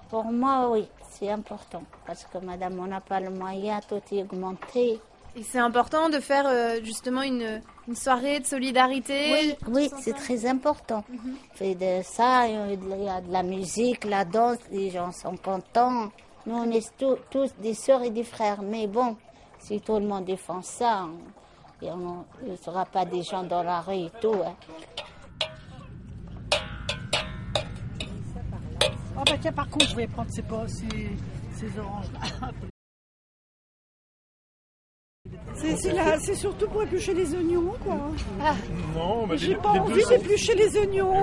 Pour 0.09 0.25
moi, 0.25 0.69
oui, 0.71 0.87
c'est 1.11 1.29
important. 1.29 1.83
Parce 2.05 2.25
que 2.25 2.37
madame, 2.39 2.79
on 2.79 2.87
n'a 2.87 3.01
pas 3.01 3.19
le 3.19 3.29
moyen, 3.29 3.79
tout 3.87 4.01
est 4.11 4.23
augmenté. 4.23 4.99
Et 5.35 5.43
c'est 5.43 5.59
important 5.59 6.09
de 6.09 6.19
faire 6.19 6.45
euh, 6.47 6.79
justement 6.83 7.21
une, 7.21 7.61
une, 7.87 7.95
soirée 7.95 8.39
de 8.39 8.45
solidarité 8.47 9.31
Oui, 9.31 9.55
oui 9.67 9.91
c'est 9.99 10.13
très 10.13 10.45
important. 10.47 11.03
Mm 11.09 11.33
fait 11.53 11.75
de 11.75 12.01
ça, 12.03 12.47
il 12.47 12.53
y 13.03 13.09
a 13.09 13.21
de 13.21 13.31
la 13.31 13.43
musique, 13.43 14.05
la 14.05 14.25
danse, 14.25 14.57
les 14.71 14.89
gens 14.89 15.11
sont 15.11 15.37
contents. 15.37 16.09
Nous, 16.45 16.55
on 16.55 16.71
est 16.71 16.91
tous 17.29 17.51
des 17.59 17.73
sœurs 17.75 18.03
et 18.03 18.09
des 18.09 18.23
frères. 18.23 18.61
Mais 18.63 18.87
bon, 18.87 19.15
si 19.59 19.79
tout 19.81 19.95
le 19.99 20.07
monde 20.07 20.25
défend 20.25 20.61
ça, 20.63 21.05
il 21.81 21.89
ne 21.89 22.55
sera 22.55 22.85
pas 22.85 23.05
des 23.05 23.21
gens 23.21 23.43
dans 23.43 23.61
la 23.63 23.81
rue 23.81 24.05
et 24.05 24.11
tout. 24.21 24.35
Hein. 24.45 24.55
Oh 29.19 29.23
bah 29.25 29.35
tiens, 29.41 29.51
par 29.51 29.69
contre, 29.69 29.89
je 29.89 29.95
vais 29.97 30.07
prendre 30.07 30.31
ces, 30.31 30.43
ces, 30.67 31.09
ces 31.53 31.79
oranges-là. 31.79 32.51
C'est 35.61 36.35
surtout 36.35 36.67
pour 36.67 36.83
éplucher 36.83 37.13
les 37.13 37.33
oignons, 37.35 37.73
quoi. 37.83 37.97
Ah. 38.41 38.55
Non, 38.95 39.27
mais 39.27 39.37
J'ai 39.37 39.55
pas 39.55 39.69
envie 39.69 40.05
d'éplucher 40.07 40.55
les 40.55 40.77
oignons. 40.77 41.13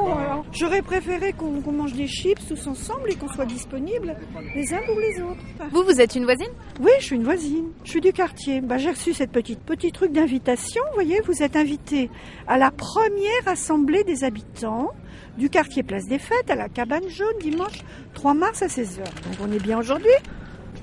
J'aurais 0.52 0.82
préféré 0.82 1.32
qu'on 1.32 1.73
mange 1.73 1.94
des 1.94 2.06
chips 2.06 2.46
tous 2.46 2.66
ensemble 2.66 3.11
et 3.11 3.14
qu'on 3.14 3.28
soit 3.28 3.46
disponibles 3.46 4.16
les 4.54 4.73
uns 4.75 4.80
pour 4.87 4.99
les 4.99 5.23
autres. 5.23 5.40
Vous, 5.73 5.82
vous 5.85 6.00
êtes 6.00 6.14
une 6.14 6.25
voisine? 6.25 6.50
Oui, 6.80 6.90
je 6.99 7.04
suis 7.04 7.16
une 7.16 7.25
voisine. 7.25 7.66
Je 7.85 7.90
suis 7.90 8.00
du 8.00 8.12
quartier. 8.12 8.61
Bah, 8.61 8.78
J'ai 8.78 8.90
reçu 8.90 9.14
cette 9.14 9.32
petite 9.32 9.61
petit 9.61 9.90
truc 9.92 10.12
d'invitation. 10.12 10.82
Vous 10.90 10.94
voyez, 10.94 11.20
vous 11.23 11.42
êtes 11.42 11.56
invité 11.56 12.11
à 12.46 12.58
la 12.58 12.70
première 12.70 13.46
assemblée 13.46 14.04
des 14.04 14.25
habitants 14.25 14.90
du 15.38 15.49
quartier 15.50 15.82
Place 15.82 16.04
des 16.06 16.18
Fêtes 16.18 16.50
à 16.50 16.54
la 16.54 16.68
cabane 16.68 17.08
jaune 17.08 17.35
dimanche 17.40 17.80
3 18.14 18.35
mars 18.35 18.62
à 18.62 18.66
16h. 18.66 18.99
Donc 18.99 19.37
on 19.40 19.52
est 19.52 19.62
bien 19.62 19.78
aujourd'hui 19.78 20.11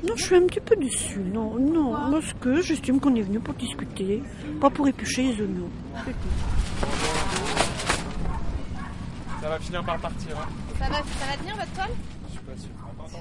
Non, 0.03 0.15
je 0.17 0.23
suis 0.23 0.35
un 0.35 0.45
petit 0.47 0.59
peu 0.59 0.75
déçue. 0.75 1.19
Non, 1.19 1.57
non, 1.57 1.93
parce 2.11 2.33
que 2.33 2.61
j'estime 2.61 2.99
qu'on 2.99 3.15
est 3.15 3.21
venu 3.21 3.39
pour 3.39 3.53
discuter, 3.53 4.21
pas 4.59 4.69
pour 4.69 4.87
éplucher 4.87 5.23
les 5.23 5.41
oignons. 5.41 5.69
Ça 9.41 9.49
va 9.49 9.59
finir 9.59 9.83
par 9.83 9.97
partir. 9.99 10.37
Hein. 10.37 10.47
Ça, 10.79 10.89
va, 10.89 10.95
ça 10.95 11.25
va 11.29 11.37
tenir 11.37 11.55
votre 11.55 11.71
toile 11.73 11.91
Je 12.27 12.31
suis 12.31 12.39
pas 12.39 12.55
sûr. 12.57 13.19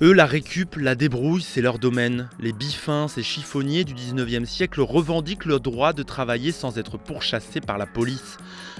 Eux, 0.00 0.12
la 0.12 0.26
récup, 0.26 0.76
la 0.76 0.94
débrouille, 0.94 1.42
c'est 1.42 1.60
leur 1.60 1.80
domaine. 1.80 2.28
Les 2.38 2.52
bifins, 2.52 3.08
ces 3.08 3.24
chiffonniers 3.24 3.82
du 3.82 3.94
19e 3.94 4.44
siècle 4.44 4.80
revendiquent 4.80 5.44
le 5.44 5.58
droit 5.58 5.92
de 5.92 6.04
travailler 6.04 6.52
sans 6.52 6.78
être 6.78 6.98
pourchassés 6.98 7.60
par 7.60 7.78
la 7.78 7.86
police. 7.86 8.36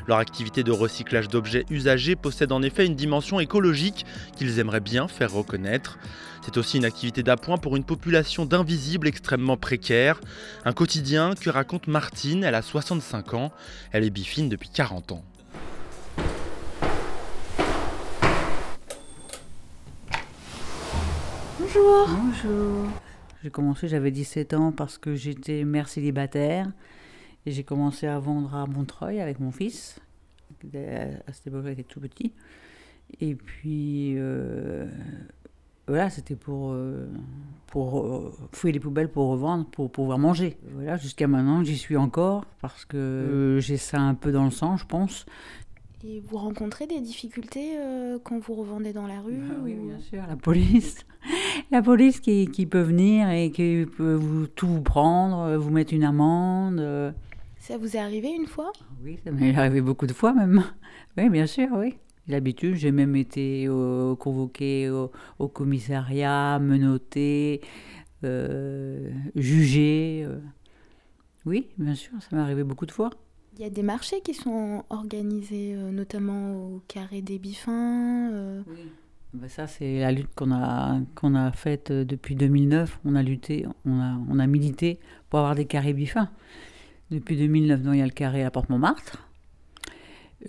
Leur 0.07 0.19
activité 0.19 0.63
de 0.63 0.71
recyclage 0.71 1.27
d'objets 1.27 1.65
usagés 1.71 2.15
possède 2.15 2.53
en 2.53 2.63
effet 2.63 2.87
une 2.87 2.95
dimension 2.95 3.41
écologique 3.41 4.07
qu'ils 4.37 4.61
aimeraient 4.61 4.79
bien 4.79 5.09
faire 5.09 5.33
reconnaître. 5.33 5.99
C'est 6.43 6.57
aussi 6.57 6.77
une 6.77 6.85
activité 6.85 7.25
d'appoint 7.25 7.59
pour 7.59 7.77
une 7.77 7.83
population 7.83 8.47
d'invisibles 8.47 9.09
extrêmement 9.09 9.57
précaires. 9.57 10.21
Un 10.65 10.73
quotidien 10.73 11.35
que 11.35 11.51
raconte 11.51 11.89
Martine, 11.89 12.45
elle 12.45 12.55
a 12.55 12.63
65 12.63 13.35
ans, 13.35 13.53
elle 13.91 14.05
est 14.05 14.11
bifine 14.11 14.49
depuis 14.49 14.71
40 14.71 15.11
ans. 15.11 15.25
Bonjour. 21.69 22.09
Bonjour. 22.09 22.87
J'ai 23.43 23.51
commencé, 23.51 23.89
j'avais 23.89 24.11
17 24.11 24.55
ans 24.55 24.73
parce 24.73 24.97
que 24.97 25.15
j'étais 25.15 25.65
mère 25.65 25.89
célibataire. 25.89 26.73
Et 27.45 27.51
j'ai 27.51 27.63
commencé 27.63 28.07
à 28.07 28.19
vendre 28.19 28.55
à 28.55 28.67
Montreuil 28.67 29.21
avec 29.21 29.39
mon 29.39 29.51
fils. 29.53 30.01
À 30.75 31.33
cette 31.33 31.49
époque-là, 31.49 31.73
il 31.73 31.81
était 31.81 31.83
tout 31.83 32.01
petit. 32.01 32.33
Et 33.21 33.35
puis, 33.35 34.15
euh, 34.17 34.87
voilà, 35.87 36.09
c'était 36.09 36.37
pour, 36.37 36.71
euh, 36.73 37.07
pour 37.67 38.01
euh, 38.01 38.33
fouiller 38.53 38.73
les 38.73 38.81
poubelles 38.81 39.11
pour 39.11 39.29
revendre, 39.29 39.67
pour 39.67 39.91
pouvoir 39.91 40.19
manger. 40.19 40.57
Voilà, 40.73 40.97
jusqu'à 40.97 41.27
maintenant, 41.27 41.65
j'y 41.65 41.77
suis 41.77 41.99
encore 41.99 42.47
parce 42.63 42.87
que 42.87 43.59
j'ai 43.61 43.77
ça 43.77 44.01
un 44.01 44.15
peu 44.15 44.33
dans 44.33 44.45
le 44.47 44.53
sang, 44.53 44.79
je 44.79 44.87
pense. 44.87 45.27
Et 46.03 46.21
vous 46.21 46.39
rencontrez 46.39 46.87
des 46.87 47.01
difficultés 47.01 47.77
quand 48.25 48.39
vous 48.39 48.55
revendez 48.55 48.93
dans 48.93 49.07
la 49.07 49.21
rue 49.21 49.37
bah 49.37 49.57
Oui, 49.63 49.75
bien 49.75 49.99
sûr, 49.99 50.23
la 50.27 50.37
police. 50.37 51.05
La 51.71 51.83
police 51.83 52.21
qui, 52.21 52.47
qui, 52.49 52.67
peut 52.67 52.81
venir 52.81 53.31
et 53.31 53.51
qui 53.51 53.87
peut 53.97 54.15
vous, 54.15 54.47
tout 54.47 54.67
vous 54.67 54.83
prendre, 54.83 55.57
vous 55.57 55.71
mettre 55.71 55.93
une 55.93 56.05
amende. 56.05 57.15
Ça 57.59 57.77
vous 57.77 57.97
est 57.97 58.01
arrivé 58.01 58.29
une 58.29 58.47
fois? 58.47 58.73
Oui, 59.05 59.19
ça 59.23 59.31
m'est 59.31 59.55
arrivé 59.55 59.81
beaucoup 59.81 60.07
de 60.07 60.13
fois 60.13 60.33
même. 60.33 60.65
Oui, 61.17 61.29
bien 61.29 61.47
sûr, 61.47 61.69
oui. 61.73 61.97
L'habitude, 62.29 62.77
j'ai 62.77 62.93
même 62.93 63.17
été 63.17 63.67
euh, 63.69 64.15
convoqué 64.15 64.91
au, 64.91 65.49
commissariat, 65.49 66.59
menotté, 66.59 67.63
euh, 68.25 69.11
jugé. 69.35 70.25
Euh. 70.27 70.39
Oui, 71.47 71.69
bien 71.79 71.95
sûr, 71.95 72.13
ça 72.21 72.37
m'est 72.37 72.43
arrivé 72.43 72.65
beaucoup 72.65 72.87
de 72.87 72.93
fois. 72.93 73.11
Il 73.57 73.63
y 73.63 73.65
a 73.65 73.71
des 73.71 73.83
marchés 73.83 74.21
qui 74.21 74.35
sont 74.35 74.85
organisés, 74.91 75.75
notamment 75.75 76.55
au 76.55 76.83
Carré 76.87 77.23
des 77.23 77.39
Bifins. 77.39 78.63
Oui. 78.67 78.93
Ben 79.35 79.49
ça, 79.49 79.67
c'est 79.67 80.01
la 80.01 80.11
lutte 80.11 80.35
qu'on 80.35 80.53
a, 80.53 81.01
qu'on 81.15 81.35
a 81.35 81.53
faite 81.53 81.93
depuis 81.93 82.35
2009. 82.35 83.01
On 83.05 83.15
a 83.15 83.23
lutté, 83.23 83.67
on 83.85 84.01
a, 84.01 84.19
on 84.29 84.39
a 84.39 84.47
milité 84.47 84.99
pour 85.29 85.41
avoir 85.41 85.55
des 85.55 85.67
carrés 85.67 85.93
bifins. 85.93 86.31
Depuis 87.11 87.37
2009, 87.37 87.81
il 87.93 87.99
y 87.99 88.03
a 88.03 88.07
le 88.07 88.11
carré 88.11 88.43
à 88.43 88.51
Porte-Montmartre. 88.51 89.29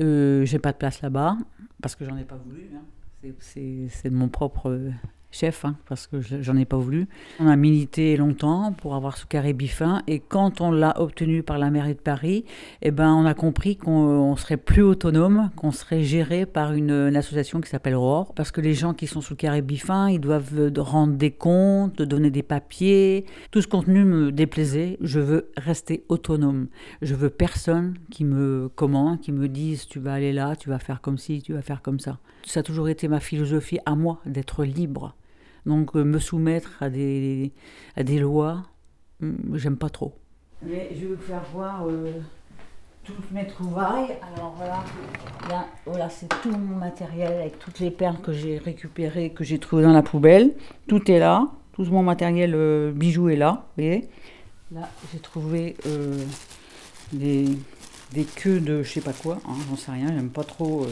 Euh, 0.02 0.46
j'ai 0.46 0.60
pas 0.60 0.72
de 0.72 0.78
place 0.78 1.02
là-bas 1.02 1.38
parce 1.82 1.96
que 1.96 2.06
j'en 2.06 2.16
ai 2.18 2.24
pas 2.24 2.38
voulu. 2.38 2.70
Hein. 2.76 3.32
C'est 3.40 4.10
de 4.10 4.16
mon 4.16 4.30
propre 4.30 4.92
chef, 5.32 5.66
hein, 5.66 5.76
parce 5.88 6.08
que 6.08 6.20
j'en 6.22 6.58
ai 6.58 6.66
pas 6.66 6.78
voulu. 6.78 7.08
On 7.40 7.48
a 7.48 7.56
milité 7.56 8.18
longtemps 8.18 8.74
pour 8.74 8.96
avoir 8.96 9.18
ce 9.18 9.26
carré 9.26 9.54
bifin, 9.54 10.02
et 10.08 10.20
quand 10.20 10.62
on 10.62 10.72
l'a 10.72 11.00
obtenu 11.00 11.44
par 11.44 11.58
la 11.58 11.70
mairie 11.70 11.96
de 11.96 12.00
Paris, 12.00 12.46
eh 12.82 12.92
ben, 12.92 13.14
on 13.14 13.26
a 13.26 13.34
compris 13.34 13.78
qu'on 13.78 14.36
serait 14.36 14.58
plus 14.58 14.82
autonome, 14.82 15.50
qu'on 15.56 15.72
serait 15.72 16.04
géré 16.04 16.46
par 16.46 16.74
une, 16.74 17.16
association 17.16 17.62
qui 17.62 17.70
s'appelle 17.70 17.96
ROR, 17.96 18.34
parce 18.34 18.52
que 18.52 18.62
les 18.62 18.74
gens 18.74 18.94
qui 18.94 19.08
sont 19.08 19.22
sous 19.22 19.34
le 19.34 19.38
carré 19.38 19.62
bifin, 19.62 20.10
ils 20.10 20.20
doivent 20.20 20.72
rendre 20.78 21.14
des 21.14 21.32
comptes, 21.32 22.02
donner 22.02 22.32
des 22.32 22.44
papiers. 22.44 23.26
Tout 23.52 23.62
ce 23.62 23.68
contenu 23.68 24.06
me 24.06 24.32
déplaisait. 24.32 24.98
Je 25.02 25.20
veux 25.20 25.52
rester 25.58 26.04
autonome. 26.10 26.68
Je 27.02 27.16
veux 27.16 27.30
personne 27.30 27.96
qui 28.10 28.26
me 28.26 28.70
commande, 28.76 29.20
qui 29.20 29.32
me 29.32 29.48
dise 29.48 29.88
tu 29.88 30.00
vas 30.00 30.14
aller 30.14 30.34
là, 30.34 30.56
tu 30.56 30.70
vas 30.70 30.80
faire 30.80 31.02
comme 31.02 31.18
ci, 31.18 31.42
tu 31.42 31.54
vas 31.54 31.62
faire 31.62 31.82
comme 31.82 32.00
ça. 32.00 32.20
Ça 32.46 32.62
a 32.62 32.64
toujours 32.64 32.90
été 32.90 33.08
ma 33.08 33.20
philosophie 33.20 33.80
à 33.86 33.96
moi 33.96 34.20
d'être 34.26 34.64
libre. 34.64 35.16
Donc 35.70 35.96
euh, 35.96 36.04
me 36.04 36.18
soumettre 36.18 36.82
à 36.82 36.90
des, 36.90 37.52
à 37.96 38.02
des 38.02 38.18
lois, 38.18 38.64
hmm, 39.22 39.56
j'aime 39.56 39.78
pas 39.78 39.92
trop. 39.92 40.16
Mais 40.64 40.90
je 40.96 41.02
vais 41.02 41.14
vous 41.14 41.22
faire 41.22 41.44
voir 41.54 41.88
euh, 41.88 42.12
toutes 43.04 43.30
mes 43.32 43.46
trouvailles. 43.46 44.18
Alors 44.34 44.56
voilà, 44.58 44.84
là, 45.48 45.68
voilà 45.86 46.10
c'est 46.10 46.28
tout 46.42 46.50
mon 46.50 46.76
matériel 46.76 47.34
avec 47.34 47.60
toutes 47.60 47.80
les 47.80 47.92
perles 47.92 48.18
que 48.24 48.34
j'ai 48.34 48.58
récupérées, 48.58 49.30
que 49.30 49.44
j'ai 49.44 49.60
trouvées 49.60 49.84
dans 49.84 49.94
la 49.94 50.02
poubelle. 50.02 50.56
Tout 50.88 51.12
est 51.12 51.20
là, 51.20 51.48
tout 51.74 51.84
mon 51.84 52.02
matériel 52.02 52.56
euh, 52.56 52.92
bijoux 52.92 53.30
est 53.30 53.36
là, 53.36 53.68
vous. 53.78 54.10
Là, 54.72 54.90
j'ai 55.14 55.20
trouvé 55.20 55.76
des, 57.14 57.46
des 58.14 58.24
queues 58.24 58.60
de 58.60 58.82
je 58.82 58.92
sais 58.92 59.02
pas 59.02 59.14
quoi, 59.14 59.38
hein, 59.48 59.54
j'en 59.70 59.76
sais 59.76 59.92
rien, 59.92 60.08
j'aime 60.08 60.30
pas 60.30 60.44
trop 60.44 60.88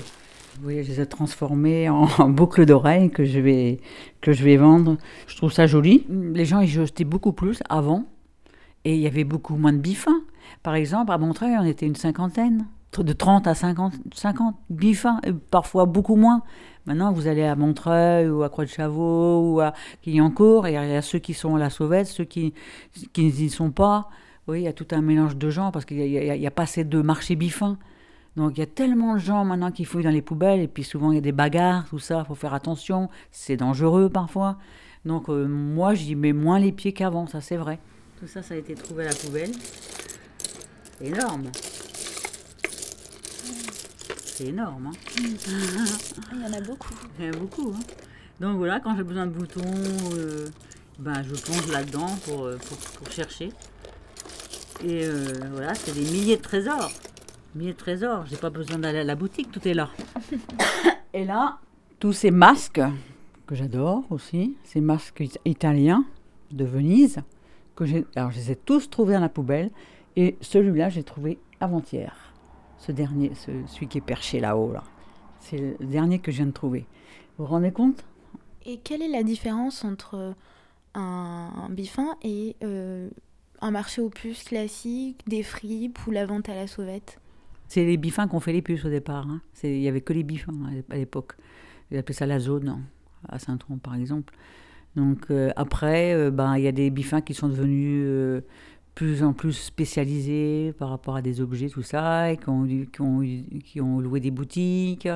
je 0.64 0.70
les 0.70 1.02
ai 1.02 1.06
transformés 1.06 1.90
en, 2.20 2.30
boucles 2.30 2.66
d'oreilles 2.66 3.10
que 3.10 3.26
je 3.26 3.40
vais 3.40 3.80
que 4.22 4.34
je 4.34 4.44
vais 4.44 4.58
vendre. 4.58 4.98
Je 5.28 5.36
trouve 5.36 5.52
ça 5.52 5.68
joli. 5.68 6.06
Les 6.10 6.46
gens 6.46 6.62
y 6.62 6.68
jetaient 6.68 7.04
beaucoup 7.04 7.34
plus 7.34 7.62
avant 7.70 8.06
et 8.86 8.96
il 8.96 9.02
y 9.02 9.08
avait 9.08 9.24
beaucoup 9.24 9.56
moins 9.56 9.74
de 9.74 9.80
bifins. 9.80 10.22
Par 10.64 10.76
exemple, 10.76 11.12
à 11.12 11.18
Montreuil, 11.18 11.56
on 11.60 11.66
était 11.66 11.86
une 11.86 11.96
cinquantaine, 11.96 12.68
de 12.98 13.14
30 13.14 13.48
à 13.48 13.54
50, 13.54 13.94
50 14.14 14.56
bifins, 14.70 15.20
parfois 15.52 15.86
beaucoup 15.86 16.16
moins. 16.16 16.42
Maintenant, 16.86 17.12
vous 17.12 17.28
allez 17.28 17.44
à 17.44 17.56
Montreuil 17.56 18.30
ou 18.30 18.44
à 18.44 18.50
Croix-de-Chavaux 18.50 19.54
ou 19.54 19.60
à 19.60 19.74
Quillancourt, 20.02 20.68
et 20.68 20.72
il 20.72 20.74
y 20.74 20.96
a 20.96 21.02
ceux 21.02 21.20
qui 21.20 21.34
sont 21.34 21.56
à 21.56 21.60
la 21.60 21.70
Sauvette, 21.70 22.08
ceux 22.08 22.24
qui, 22.24 22.54
qui 23.14 23.26
n'y 23.26 23.50
sont 23.50 23.72
pas. 23.72 24.08
Oui, 24.48 24.62
il 24.62 24.64
y 24.64 24.68
a 24.70 24.74
tout 24.74 24.88
un 24.92 25.02
mélange 25.02 25.36
de 25.36 25.50
gens 25.50 25.72
parce 25.72 25.84
qu'il 25.84 25.98
n'y 25.98 26.46
a, 26.46 26.48
a, 26.48 26.52
pas 26.52 26.64
assez 26.64 26.86
de 26.86 27.02
marchés 27.02 27.36
bifins. 27.36 27.78
Donc 28.38 28.51
il 28.56 28.60
y 28.60 28.63
a 28.63 28.67
tellement 28.67 29.15
de 29.15 29.20
gens 29.20 29.44
maintenant 29.44 29.72
qui 29.72 29.84
fouillent 29.84 30.03
dans 30.03 30.12
les 30.12 30.22
poubelles 30.22 30.60
et 30.62 30.67
puis 30.67 30.84
souvent 30.84 31.12
il 31.12 31.15
y 31.15 31.17
a 31.17 31.22
des 31.22 31.32
bagarres, 31.32 31.86
tout 31.89 31.98
ça, 31.98 32.20
il 32.24 32.27
faut 32.27 32.36
faire 32.36 32.53
attention, 32.53 33.10
c'est 33.32 33.58
dangereux 33.58 34.10
parfois. 34.10 34.60
Donc 35.06 35.27
euh, 35.29 35.48
moi 35.48 35.96
j'y 35.96 36.13
mets 36.13 36.34
moins 36.34 36.60
les 36.60 36.72
pieds 36.72 36.94
qu'avant, 36.94 37.25
ça 37.25 37.41
c'est 37.41 37.58
vrai. 37.58 37.79
Tout 38.20 38.27
ça, 38.27 38.44
ça 38.44 38.53
a 38.53 38.58
été 38.58 38.75
trouvé 38.75 39.06
à 39.06 39.10
la 39.10 39.15
poubelle. 39.15 39.51
Énorme. 41.01 41.46
C'est 44.24 44.46
énorme. 44.46 44.91
Hein. 44.91 44.91
Il 45.20 46.41
y 46.41 46.46
en 46.46 46.53
a 46.53 46.62
beaucoup. 46.62 46.94
Il 47.17 47.25
y 47.25 47.29
en 47.29 47.34
a 47.34 47.38
beaucoup. 47.38 47.74
Hein. 47.75 47.79
Donc 48.39 48.58
voilà, 48.58 48.79
quand 48.79 48.96
j'ai 48.96 49.03
besoin 49.03 49.25
de 49.25 49.32
boutons, 49.32 49.62
euh, 50.13 50.48
ben, 51.00 51.24
je 51.24 51.34
plonge 51.41 51.72
là-dedans 51.72 52.15
pour, 52.27 52.46
euh, 52.46 52.58
pour, 52.58 52.77
pour, 52.77 53.12
chercher. 53.12 53.51
Et 54.86 55.08
voilà, 55.53 55.74
c'est 55.74 55.94
des 55.94 56.01
milliers 56.01 56.38
de 56.38 56.41
trésors. 56.44 56.91
Milliers 57.56 57.74
de 57.74 57.77
trésors, 57.77 58.25
j'ai 58.25 58.38
pas 58.38 58.50
besoin 58.50 58.77
d'aller 58.77 59.00
à 59.00 59.04
la 59.04 59.16
boutique, 59.16 59.51
tout 59.51 59.68
est 59.68 59.74
là. 59.74 59.89
Et 61.13 61.25
là, 61.25 61.60
tous 62.00 62.13
ces 62.13 62.32
masques 62.32 62.82
que 63.48 63.56
j'adore 63.56 64.04
aussi, 64.10 64.58
ces 64.63 64.82
masques 64.82 65.24
italiens 65.46 66.06
de 66.51 66.66
Venise, 66.66 67.22
que 67.75 67.86
j'ai, 67.86 68.06
alors 68.16 68.32
je 68.32 68.38
les 68.38 68.51
ai 68.51 68.56
tous 68.56 68.89
trouvés 68.89 69.13
dans 69.13 69.22
la 69.22 69.30
poubelle, 69.30 69.72
et 70.16 70.38
celui-là 70.42 70.89
j'ai 70.89 71.04
trouvé 71.04 71.39
avant-hier. 71.60 72.16
Ce 72.77 72.92
dernier, 72.92 73.32
celui 73.36 73.88
qui 73.88 73.98
est 73.98 74.01
perché 74.01 74.39
là-haut 74.39 74.72
là, 74.72 74.84
c'est 75.39 75.75
le 75.80 75.86
dernier 75.86 76.20
que 76.20 76.32
je 76.32 76.38
viens 76.38 76.48
de 76.48 76.51
trouver. 76.51 76.86
Vous 77.38 77.46
vous 77.46 77.51
rendez 77.51 77.72
compte? 77.72 78.04
Et 78.66 78.77
quelle 78.77 79.01
est 79.01 79.08
la 79.08 79.24
différence 79.24 79.86
entre 79.86 80.36
un, 80.94 81.68
bifin 81.70 82.16
et 82.22 82.56
euh, 82.63 83.10
un 83.62 83.72
marché 83.72 84.01
aux 84.01 84.10
puces 84.10 84.44
classique, 84.44 85.22
des 85.27 85.44
fripes 85.44 86.06
ou 86.06 86.12
la 86.12 86.25
vente 86.25 86.50
à 86.50 86.56
la 86.56 86.68
sauvette? 86.68 87.20
C'est 87.67 87.86
les 87.86 87.97
bifins 87.97 88.27
qu'on 88.27 88.39
fait 88.39 88.53
les 88.53 88.62
puces 88.62 88.86
au 88.86 88.89
départ. 88.89 89.27
Hein. 89.27 89.41
Il 89.63 89.79
n'y 89.79 89.88
avait 89.88 90.01
que 90.01 90.13
les 90.13 90.24
bifins 90.24 90.53
à 90.89 90.95
l'époque. 90.95 91.33
Ils 91.91 91.97
appelaient 91.97 92.13
ça 92.13 92.25
la 92.25 92.39
zone, 92.39 92.83
à 93.27 93.39
Saint-Tron 93.39 93.77
par 93.77 93.95
exemple. 93.95 94.33
Donc 94.95 95.27
euh, 95.29 95.51
après, 95.55 96.13
euh, 96.13 96.31
ben, 96.31 96.57
il 96.57 96.63
y 96.63 96.67
a 96.67 96.71
des 96.71 96.89
bifins 96.89 97.21
qui 97.21 97.33
sont 97.33 97.47
devenus 97.47 98.03
euh, 98.05 98.41
plus 98.95 99.21
en 99.24 99.31
plus 99.31 99.53
spécialisés 99.53 100.74
par 100.79 100.89
rapport 100.89 101.15
à 101.15 101.21
des 101.21 101.39
objets, 101.39 101.69
tout 101.69 101.83
ça, 101.83 102.31
et 102.31 102.38
qui 102.38 102.50
ont, 102.50 102.65
qui 102.65 103.01
ont, 103.01 103.21
qui 103.63 103.79
ont 103.79 104.00
loué 104.00 104.19
des 104.19 104.31
boutiques, 104.31 105.07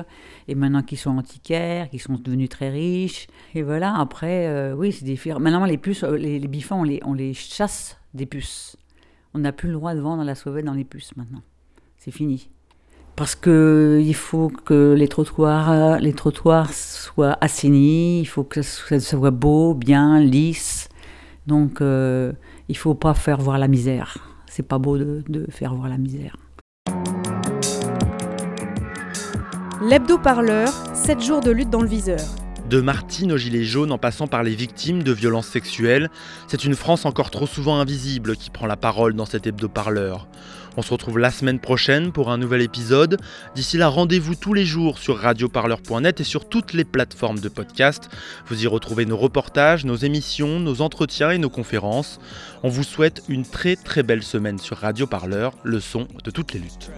et 0.46 0.54
maintenant 0.54 0.82
qui 0.82 0.96
sont 0.96 1.18
antiquaires, 1.18 1.90
qui 1.90 1.98
sont 1.98 2.14
devenus 2.14 2.48
très 2.48 2.70
riches. 2.70 3.26
Et 3.56 3.62
voilà, 3.62 3.96
après, 3.98 4.72
oui, 4.74 4.92
c'est 4.92 5.04
des 5.04 5.18
Maintenant, 5.40 5.64
les 5.64 5.78
puces, 5.78 6.04
les, 6.04 6.38
les 6.38 6.48
bifins, 6.48 6.76
on 6.76 6.84
les, 6.84 7.00
on 7.04 7.12
les 7.12 7.34
chasse 7.34 7.98
des 8.14 8.24
puces. 8.26 8.76
On 9.34 9.40
n'a 9.40 9.50
plus 9.50 9.66
le 9.66 9.74
droit 9.74 9.96
de 9.96 10.00
vendre 10.00 10.22
la 10.22 10.36
sauvette 10.36 10.64
dans 10.64 10.74
les 10.74 10.84
puces 10.84 11.16
maintenant 11.16 11.42
c'est 12.04 12.10
fini. 12.10 12.48
Parce 13.14 13.36
qu'il 13.36 14.14
faut 14.14 14.48
que 14.48 14.94
les 14.98 15.06
trottoirs, 15.06 16.00
les 16.00 16.12
trottoirs 16.12 16.72
soient 16.72 17.38
assainis, 17.40 18.20
il 18.20 18.24
faut 18.24 18.42
que 18.42 18.62
ça 18.62 18.98
soit 18.98 19.30
beau, 19.30 19.74
bien, 19.74 20.18
lisse. 20.18 20.88
Donc 21.46 21.80
euh, 21.80 22.32
il 22.68 22.72
ne 22.72 22.78
faut 22.78 22.94
pas 22.94 23.14
faire 23.14 23.38
voir 23.38 23.58
la 23.58 23.68
misère. 23.68 24.18
C'est 24.46 24.66
pas 24.66 24.78
beau 24.78 24.98
de, 24.98 25.22
de 25.28 25.46
faire 25.50 25.74
voir 25.74 25.88
la 25.88 25.98
misère. 25.98 26.36
L'hebdo 29.80 30.18
parleur, 30.18 30.70
7 30.94 31.20
jours 31.20 31.40
de 31.40 31.52
lutte 31.52 31.70
dans 31.70 31.82
le 31.82 31.88
viseur. 31.88 32.20
De 32.68 32.80
Martine 32.80 33.32
aux 33.32 33.36
Gilets 33.36 33.64
jaunes 33.64 33.92
en 33.92 33.98
passant 33.98 34.26
par 34.26 34.42
les 34.42 34.54
victimes 34.54 35.02
de 35.02 35.12
violences 35.12 35.48
sexuelles, 35.48 36.10
c'est 36.48 36.64
une 36.64 36.74
France 36.74 37.04
encore 37.04 37.30
trop 37.30 37.46
souvent 37.46 37.78
invisible 37.78 38.34
qui 38.34 38.50
prend 38.50 38.66
la 38.66 38.76
parole 38.76 39.14
dans 39.14 39.26
cet 39.26 39.46
hebdo-parleur. 39.46 40.26
On 40.76 40.82
se 40.82 40.90
retrouve 40.90 41.18
la 41.18 41.30
semaine 41.30 41.60
prochaine 41.60 42.12
pour 42.12 42.30
un 42.30 42.38
nouvel 42.38 42.62
épisode. 42.62 43.18
D'ici 43.54 43.76
là, 43.76 43.88
rendez-vous 43.88 44.34
tous 44.34 44.54
les 44.54 44.64
jours 44.64 44.98
sur 44.98 45.18
radioparleur.net 45.18 46.20
et 46.20 46.24
sur 46.24 46.48
toutes 46.48 46.72
les 46.72 46.84
plateformes 46.84 47.40
de 47.40 47.48
podcast. 47.48 48.08
Vous 48.46 48.64
y 48.64 48.66
retrouvez 48.66 49.04
nos 49.04 49.16
reportages, 49.16 49.84
nos 49.84 49.96
émissions, 49.96 50.60
nos 50.60 50.80
entretiens 50.80 51.30
et 51.30 51.38
nos 51.38 51.50
conférences. 51.50 52.20
On 52.62 52.68
vous 52.68 52.84
souhaite 52.84 53.22
une 53.28 53.44
très 53.44 53.76
très 53.76 54.02
belle 54.02 54.22
semaine 54.22 54.58
sur 54.58 54.78
Radio 54.78 55.06
Parleur, 55.06 55.52
le 55.62 55.80
son 55.80 56.08
de 56.24 56.30
toutes 56.30 56.52
les 56.52 56.60
luttes. 56.60 56.90